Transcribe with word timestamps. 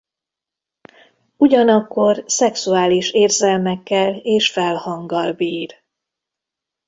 Ugyanakkor 1.37 2.23
szexuális 2.27 3.11
érzelmekkel 3.11 4.15
és 4.15 4.51
felhanggal 4.51 5.33
bír. 5.33 5.83